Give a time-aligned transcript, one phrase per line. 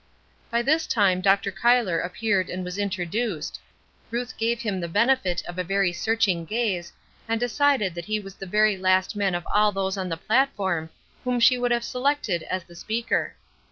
[0.49, 1.51] By this time Dr.
[1.51, 3.59] Cuyler appeared and was introduced,
[4.09, 6.91] Ruth gave him the benefit of a very searching gaze,
[7.27, 10.89] and decided that he was the very last man of all those on the platform
[11.23, 13.35] whom she would have selected as the speaker.